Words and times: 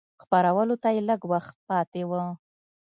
خپرولو 0.23 0.75
ته 0.83 0.89
یې 0.95 1.01
لږ 1.09 1.21
وخت 1.31 1.55
پاته 1.67 2.01
و. 2.09 2.11